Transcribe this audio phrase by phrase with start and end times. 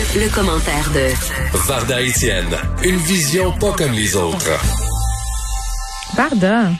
[0.00, 1.08] Le, le commentaire de
[1.68, 4.58] Varda Étienne, une vision pas comme les autres.
[6.16, 6.74] Pardon.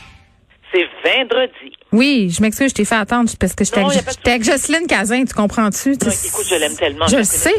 [0.72, 1.76] C'est vendredi.
[1.92, 5.34] Oui, je m'excuse, je t'ai fait attendre parce que j'étais avec, avec Jocelyne Cazin, tu
[5.34, 5.92] comprends-tu?
[5.92, 7.06] Écoute, je l'aime tellement.
[7.08, 7.52] Je sais.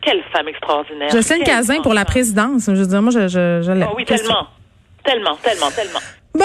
[0.00, 1.10] Quelle femme extraordinaire.
[1.10, 2.64] Jocelyne Quelle Cazin pour la présidence.
[2.68, 3.88] Je veux dire, moi, je, je, je l'aime.
[3.90, 4.46] Ah oui, tellement.
[5.04, 6.00] Tellement, tellement, tellement.
[6.34, 6.44] Bon.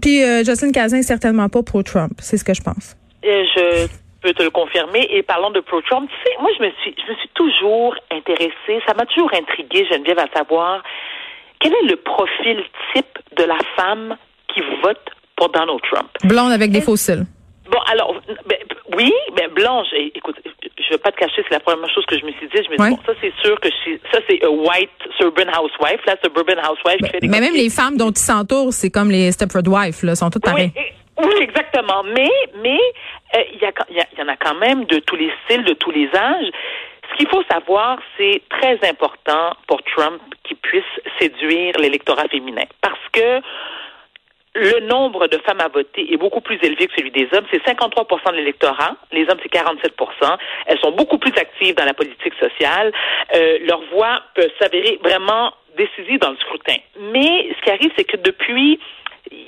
[0.00, 2.12] Puis euh, Jocelyne Cazin, certainement pas pro-Trump.
[2.20, 2.96] C'est ce que je pense.
[3.26, 3.86] Euh, je
[4.20, 5.06] peux te le confirmer.
[5.10, 6.10] Et parlons de pro-Trump.
[6.10, 8.82] Tu sais, moi, je me suis, je me suis toujours intéressée.
[8.86, 10.82] Ça m'a toujours intriguée, Geneviève, à savoir
[11.60, 12.62] quel est le profil
[12.94, 14.16] type de la femme
[14.54, 15.00] qui vote
[15.36, 16.08] pour Donald Trump?
[16.24, 17.24] Blonde avec des fossiles.
[17.70, 18.14] Bon, alors,
[18.46, 18.56] ben,
[18.96, 20.36] oui, ben, Blanche, écoute,
[20.78, 22.62] je vais pas te cacher, c'est la première chose que je me suis dit.
[22.64, 22.90] Je me dis, Ouais.
[22.90, 24.88] bon, ça, c'est sûr que je suis, ça, c'est a white
[25.18, 28.72] suburban housewife, la suburban housewife qui fait des Mais même les femmes dont ils s'entourent,
[28.72, 30.72] c'est comme les Stepford Wives, là, sont toutes pareilles.
[30.76, 32.02] Et- oui, exactement.
[32.04, 32.30] Mais,
[32.62, 32.80] mais,
[33.36, 35.64] euh, il y, il y, il y en a quand même de tous les styles,
[35.64, 36.50] de tous les âges.
[37.10, 40.84] Ce qu'il faut savoir, c'est très important pour Trump qu'il puisse
[41.18, 42.64] séduire l'électorat féminin.
[42.80, 43.40] Parce que
[44.54, 47.44] le nombre de femmes à voter est beaucoup plus élevé que celui des hommes.
[47.52, 48.96] C'est 53% de l'électorat.
[49.12, 52.92] Les hommes, c'est 47% Elles sont beaucoup plus actives dans la politique sociale.
[53.34, 56.76] Euh, leur voix peut s'avérer vraiment décisive dans le scrutin.
[57.12, 58.80] Mais ce qui arrive, c'est que depuis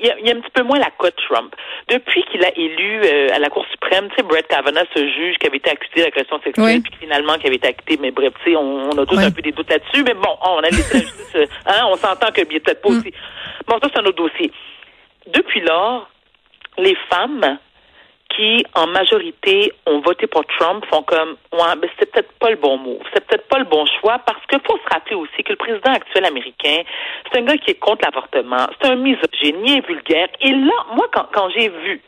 [0.01, 1.55] il y, a, il y a un petit peu moins la cote Trump.
[1.89, 5.37] Depuis qu'il a élu euh, à la Cour suprême, tu sais, Brett Kavanaugh, ce juge
[5.39, 6.81] qui avait été accusé d'agression sexuelle, Oui.
[6.81, 9.25] puis finalement qui avait été acquitté, mais bref, tu sais, on, on a tous Oui.
[9.25, 11.97] un peu des doutes là-dessus, mais bon, on a laissé la justice, euh, hein, on
[11.97, 13.13] s'entend que bien peut-être pas aussi.
[13.67, 14.51] Bon, ça, c'est un autre dossier.
[15.27, 16.09] Depuis lors,
[16.79, 17.59] les femmes
[18.37, 22.57] qui, en majorité, ont voté pour Trump font comme, ouais, ben, c'était peut-être pas le
[22.57, 23.03] bon move.
[23.13, 25.93] C'est peut-être pas le bon choix parce qu'il faut se rappeler aussi que le président
[25.93, 26.83] actuel américain,
[27.31, 28.67] c'est un gars qui est contre l'avortement.
[28.81, 30.29] C'est un misogyne, il vulgaire.
[30.41, 32.01] Et là, moi, quand, quand j'ai vu,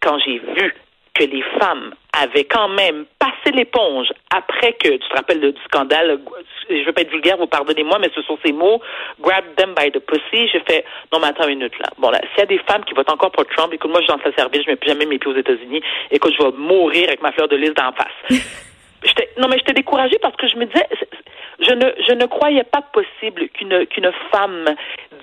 [0.00, 0.74] quand j'ai vu
[1.18, 6.18] que les femmes avaient quand même passé l'éponge après que, tu te rappelles du scandale,
[6.70, 8.80] je veux pas être vulgaire, vous pardonnez-moi, mais ce sont ces mots,
[9.20, 11.88] grab them by the pussy, j'ai fait, non, mais attends une minute, là.
[11.98, 14.06] Bon, là, s'il y a des femmes qui votent encore pour Trump, écoute, moi, je
[14.06, 16.52] suis dans sa service, je mets plus jamais mes pieds aux États-Unis, écoute, je vais
[16.56, 18.40] mourir avec ma fleur de lys d'en face.
[19.38, 20.84] Non, mais j'étais découragée parce que je me disais,
[21.60, 24.74] je ne, je ne croyais pas possible qu'une, qu'une femme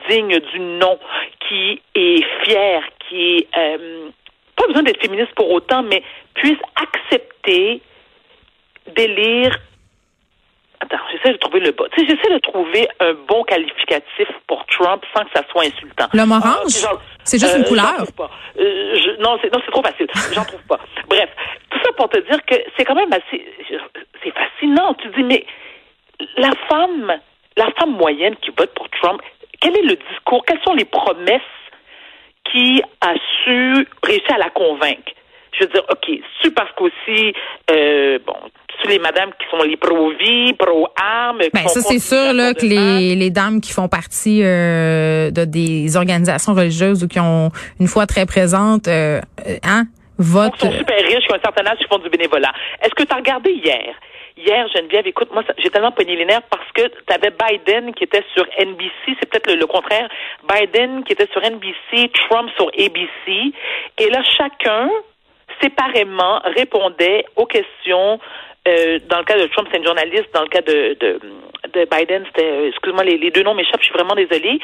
[0.10, 0.98] digne du nom,
[1.42, 4.10] qui est fière, qui est, euh,
[4.56, 6.02] pas besoin d'être féministe pour autant, mais
[6.36, 7.82] puisse accepter
[8.96, 9.58] d'élire.
[10.82, 11.86] Attends, j'essaie de trouver le bon.
[11.94, 16.08] Tu sais, j'essaie de trouver un bon qualificatif pour Trump sans que ça soit insultant.
[16.14, 16.86] L'homme Ah, orange?
[17.24, 18.06] c'est juste une euh, couleur?
[18.16, 18.30] pas.
[18.60, 20.08] Euh, je- non, c'est non, c'est trop facile.
[20.34, 20.80] J'en trouve pas.
[21.10, 21.30] Bref,
[21.70, 23.46] tout ça pour te dire que c'est quand même assez.
[24.24, 24.94] C'est fascinant.
[24.96, 25.46] Tu dis, mais
[26.38, 27.14] la femme,
[27.58, 29.22] la femme moyenne qui vote pour Trump,
[29.62, 30.44] quel est le discours?
[30.46, 31.42] Quelles sont les promesses
[32.56, 35.12] qui a su réussir à la convaincre.
[35.58, 37.34] Je veux dire, OK, c'est parce qu'aussi,
[37.72, 38.36] euh, bon,
[38.82, 41.40] c'est les madames qui sont les pro-vie, pro-armes.
[41.54, 45.96] Ben, ça, c'est sûr là, que les, les dames qui font partie euh, de des
[45.96, 49.86] organisations religieuses ou qui ont une foi très présente, euh, euh, hein,
[50.18, 50.60] votent.
[50.60, 52.52] sont super riches, qui ont un certain âge, qui font du bénévolat.
[52.82, 53.96] Est-ce que tu as regardé hier?
[54.38, 58.04] Hier, Geneviève, écoute, moi, j'ai tellement pogné les nerfs parce que tu avais Biden qui
[58.04, 60.10] était sur NBC, c'est peut-être le, contraire.
[60.44, 63.54] Biden qui était sur NBC, Trump sur ABC.
[63.98, 64.90] Et là, chacun,
[65.62, 68.20] séparément, répondait aux questions.
[68.68, 70.28] Euh, dans le cas de Trump, c'est une journaliste.
[70.34, 71.20] Dans le cas de, de,
[71.74, 74.60] de Biden, c'était, euh, excuse-moi, les, deux noms m'échappent, je suis vraiment désolée.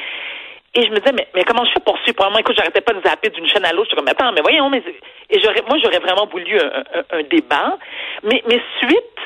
[0.73, 1.97] Et je me disais, mais, mais comment je fais pour?
[2.13, 3.89] Premièrement, écoute, j'arrêtais pas de zapper d'une chaîne à l'autre.
[3.89, 4.83] J'étais comme, attends, mais voyons, mais,
[5.29, 7.77] et j'aurais, moi, j'aurais vraiment voulu un, un- un débat.
[8.23, 9.17] Mais, mais suite,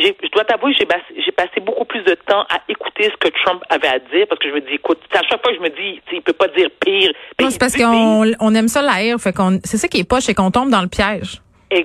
[0.00, 3.88] je dois t'avouer, j'ai, passé beaucoup plus de temps à écouter ce que Trump avait
[3.88, 6.00] à dire parce que je me dis, écoute, à chaque fois que je me dis,
[6.12, 7.12] il peut pas dire pire.
[7.40, 10.08] Non, c'est parce qu'on on aime ça la haire, fait qu'on c'est ça qui est
[10.08, 11.40] poche, c'est qu'on tombe dans le piège.
[11.70, 11.84] Ben,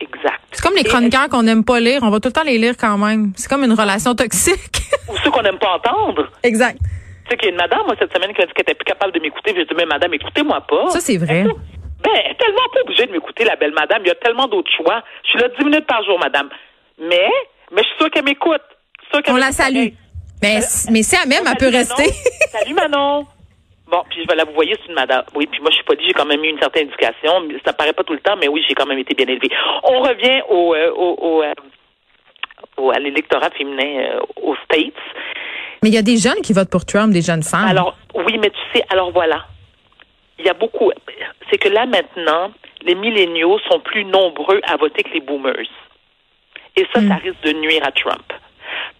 [0.00, 0.40] exact.
[0.52, 2.74] C'est comme les chroniqueurs qu'on n'aime pas lire, on va tout le temps les lire
[2.78, 3.32] quand même.
[3.36, 4.82] C'est comme une relation toxique.
[5.08, 6.30] Ou ceux qu'on n'aime pas entendre.
[6.42, 6.78] exact.
[7.24, 8.74] Tu sais qu'il y a une madame, moi, cette semaine, qui a dit qu'elle était
[8.74, 9.54] plus capable de m'écouter.
[9.56, 10.88] J'ai dit, mais madame, écoutez-moi pas.
[10.90, 11.44] Ça, c'est vrai.
[11.44, 14.02] Ben, elle est tellement pas obligée de m'écouter, la belle madame.
[14.04, 15.02] Il y a tellement d'autres choix.
[15.24, 16.48] Je suis là 10 minutes par jour, madame.
[16.98, 17.28] Mais,
[17.70, 18.60] mais je suis sûre qu'elle m'écoute.
[19.28, 19.88] On la salue.
[20.42, 20.60] Mais,
[20.90, 22.04] mais si elle même, elle peut rester.
[22.50, 23.26] Salut, Manon.
[23.86, 25.22] Bon, puis je vais la vous voyez, c'est une madame.
[25.34, 27.42] Oui, puis moi, je suis pas dit, j'ai quand même eu une certaine éducation.
[27.64, 29.50] Ça paraît pas tout le temps, mais oui, j'ai quand même été bien élevée.
[29.84, 31.52] On revient au, euh, au, au, euh,
[32.78, 34.94] au- à l'électorat féminin euh, aux States.
[35.82, 37.66] Mais il y a des jeunes qui votent pour Trump, des jeunes femmes.
[37.68, 39.44] Alors, oui, mais tu sais, alors voilà.
[40.38, 40.90] Il y a beaucoup.
[41.50, 42.50] C'est que là, maintenant,
[42.82, 45.68] les milléniaux sont plus nombreux à voter que les boomers.
[46.76, 48.32] Et ça, ça risque de nuire à Trump.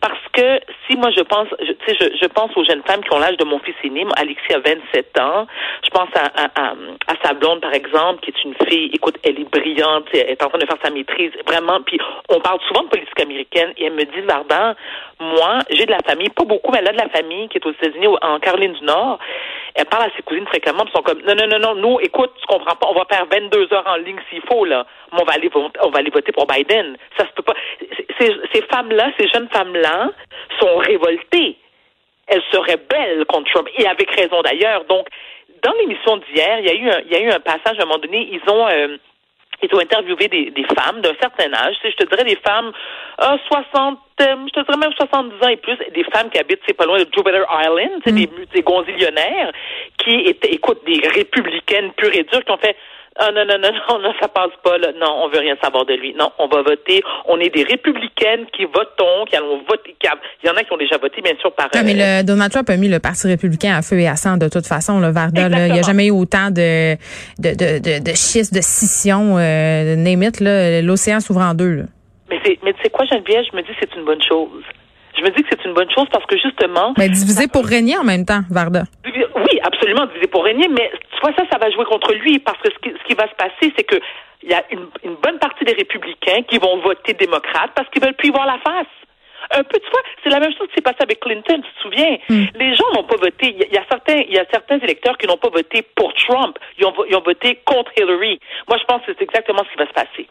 [0.01, 3.03] Parce que si moi je pense, je, tu sais, je, je pense aux jeunes femmes
[3.03, 5.47] qui ont l'âge de mon fils aîné, Alexis a 27 ans.
[5.85, 6.75] Je pense à, à, à,
[7.07, 10.43] à sa blonde, par exemple, qui est une fille, écoute, elle est brillante, elle est
[10.43, 11.81] en train de faire sa maîtrise, vraiment.
[11.83, 11.99] Puis
[12.29, 14.75] on parle souvent de politique américaine et elle me dit, Vardan,
[15.21, 17.67] moi, j'ai de la famille, pas beaucoup, mais elle a de la famille qui est
[17.67, 19.19] aux États-Unis, en Caroline du Nord.
[19.75, 22.33] Elle parle à ses cousines fréquemment, ils sont comme, non, non, non, non, nous, écoute,
[22.39, 24.87] tu comprends pas, on va faire 22 heures en ligne s'il faut, là.
[25.13, 26.97] Mais on va aller, on va aller voter pour Biden.
[27.17, 27.55] Ça se peut pas.
[28.19, 30.11] Ces, ces femmes-là, ces jeunes femmes-là,
[30.61, 31.57] sont révoltées.
[32.27, 34.85] Elles seraient belles contre Trump, et avec raison d'ailleurs.
[34.85, 35.09] Donc,
[35.63, 37.83] dans l'émission d'hier, il y a eu un, il y a eu un passage à
[37.83, 38.97] un moment donné, ils ont, euh,
[39.63, 42.41] ils ont interviewé des, des femmes d'un certain âge, tu sais, je te dirais des
[42.45, 42.73] femmes
[43.23, 46.61] euh, 60, euh, je te dirais même 70 ans et plus, des femmes qui habitent,
[46.67, 49.53] c'est pas loin de Jupiter Island, c'est des, des gonzillionnaires
[49.99, 52.77] qui étaient, écoute, des républicaines pures et dures qui ont fait
[53.19, 54.89] ah non, non, non, non, non, ça passe pas, là.
[54.99, 56.15] Non, on veut rien savoir de lui.
[56.15, 57.03] Non, on va voter.
[57.27, 59.95] On est des républicaines qui votons, qui allons voter.
[60.01, 61.69] qui a- Il y en a qui ont déjà voté, bien sûr, par.
[61.75, 64.17] Ah, mais euh, le, Donald Trump a mis le Parti républicain à feu et à
[64.17, 65.49] sang de toute façon, le Varda.
[65.49, 65.67] là.
[65.67, 66.95] Il n'y a jamais eu autant de,
[67.39, 70.81] de, de, de, de schistes, de scissions, euh, name it, là.
[70.83, 71.83] L'océan s'ouvre en deux, là.
[72.31, 74.49] Mais c'est, mais tu sais quoi, Geneviève, je me dis que c'est une bonne chose.
[75.17, 76.95] Je me dis que c'est une bonne chose parce que justement.
[76.99, 78.85] Mais divisé pour régner en même temps, Varda.
[79.05, 82.59] Oui, absolument, divisé pour régner, mais tu vois, ça, ça va jouer contre lui parce
[82.59, 83.97] que ce qui, ce qui va se passer, c'est que
[84.43, 88.03] il y a une, une bonne partie des républicains qui vont voter démocrate parce qu'ils
[88.03, 88.89] veulent plus y voir la face.
[89.51, 91.81] Un peu, tu vois, c'est la même chose qui s'est passé avec Clinton, tu te
[91.83, 92.17] souviens?
[92.29, 93.49] Les gens n'ont pas voté.
[93.51, 95.51] Il y, a- il y a certains, il y a certains électeurs qui n'ont pas
[95.51, 96.59] voté pour Trump.
[96.79, 98.39] Ils ont, vo- ils ont voté contre Hillary.
[98.69, 100.27] Moi, je pense que c'est exactement ce qui va se passer.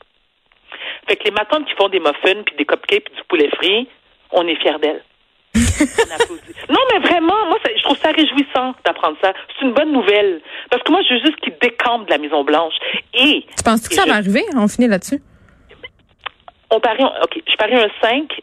[1.08, 3.88] Fait que les matantes qui font des muffins, puis des cupcakes, puis du poulet frit,
[4.32, 6.54] on est fiers applaudit.
[6.70, 9.34] non, mais vraiment, moi, je trouve ça réjouissant d'apprendre ça.
[9.60, 10.42] C'est une bonne nouvelle.
[10.70, 12.74] Parce que moi, je veux juste qu'ils décampent de la Maison-Blanche.
[13.14, 13.46] Et.
[13.58, 14.44] Tu penses que ça je- va arriver?
[14.56, 15.22] On finit là-dessus.
[16.70, 18.41] On parie, OK, je parie un 5.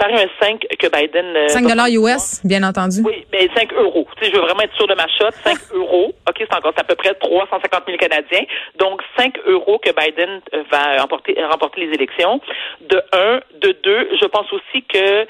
[0.00, 1.26] Parie un 5 que Biden.
[1.36, 3.02] euh, 5 va- US, bien entendu.
[3.04, 4.08] Oui, mais 5 euros.
[4.16, 5.30] Tu sais, je veux vraiment être sûr de ma shot.
[5.44, 6.12] 5 euros.
[6.28, 8.44] OK, c'est encore à peu près 350 000 Canadiens.
[8.78, 12.40] Donc, 5 euros que Biden euh, va emporter, remporter les élections.
[12.88, 13.40] De un.
[13.60, 15.26] De deux, je pense aussi que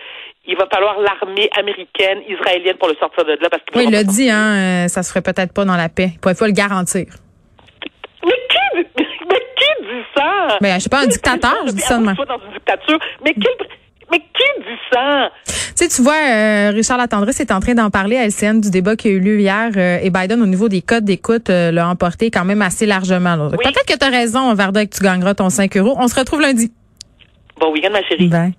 [0.46, 3.50] il va falloir l'armée américaine, israélienne pour le sortir de là.
[3.50, 5.88] Parce Oui, il l'a pas dit, hein, euh, ça se ferait peut-être pas dans la
[5.88, 6.10] paix.
[6.24, 7.06] Il faut le garantir.
[8.24, 8.86] Mais qui,
[9.28, 10.58] mais qui dit ça?
[10.60, 12.98] Ben, je sais pas, un dictateur, je dis ça de dans une dictature.
[13.24, 13.68] Mais, quel-
[14.10, 14.79] mais qui dit ça?
[15.46, 18.70] Tu sais, tu vois, euh, Richard Latendresse est en train d'en parler à LCN du
[18.70, 21.70] débat qui a eu lieu hier euh, et Biden, au niveau des codes d'écoute, euh,
[21.70, 23.48] l'a emporté quand même assez largement.
[23.50, 23.56] Oui.
[23.62, 25.96] Peut-être que tu as raison, Varda, que tu gagneras ton 5 euros.
[25.98, 26.72] On se retrouve lundi.
[27.58, 28.28] Bon week-end, ma chérie.
[28.28, 28.54] Bye.